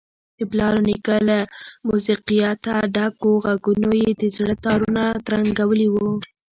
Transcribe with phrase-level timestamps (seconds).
[0.37, 1.37] د پلار ونیکه له
[1.87, 6.09] موسیقیته ډکو غږونو یې د زړه تارونه ترنګولي وو.